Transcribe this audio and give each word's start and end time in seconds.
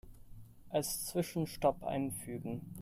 Als 0.71 1.05
Zwischenstopp 1.05 1.83
einfügen. 1.83 2.65